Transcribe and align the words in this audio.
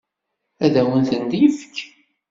Ad 0.65 0.73
awen-ten-yefk? 0.81 1.75